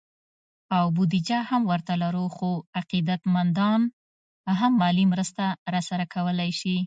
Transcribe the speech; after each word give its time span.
او 0.77 0.83
بودیجه 0.97 1.39
هم 1.49 1.61
ورته 1.71 1.93
لرو، 2.03 2.25
خو 2.35 2.49
عقیدت 2.79 3.21
مندان 3.33 3.81
هم 4.59 4.71
مالي 4.81 5.05
مرسته 5.11 5.45
راسره 5.73 6.05
کولی 6.13 6.51
شي 6.59 6.75